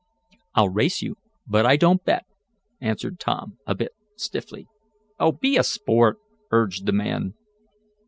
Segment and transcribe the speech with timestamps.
[0.55, 2.25] "I'll race you, but I don't bet,"
[2.81, 4.65] answered Tom, a bit stiffly.
[5.19, 6.17] "Oh, be a sport,"
[6.51, 7.35] urged the man.